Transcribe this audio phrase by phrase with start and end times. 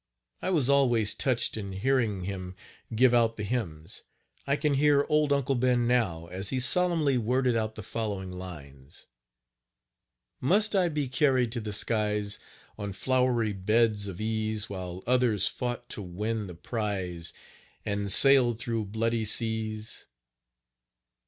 [0.41, 2.55] I was always touched in hearing him
[2.95, 4.01] give out the hymns.
[4.47, 9.05] I can hear old Uncle Ben now, as he solemnly worded out the following lines:
[10.39, 12.39] Must I be carried to the skies,
[12.79, 17.31] On flowery beds of ease, While others fought to Win the prize,
[17.85, 20.07] &#160And sailed through bloody seas?